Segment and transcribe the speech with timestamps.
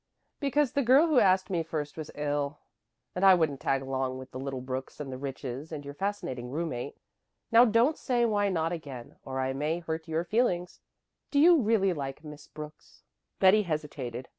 [0.39, 2.57] "Because the girl who asked me first was ill;
[3.13, 6.49] and I wouldn't tag along with the little Brooks and the Riches and your fascinating
[6.49, 6.97] roommate.
[7.51, 10.81] Now don't say 'why not?' again, or I may hurt your feelings.
[11.29, 13.03] Do you really like Miss Brooks?"
[13.39, 14.27] Betty hesitated.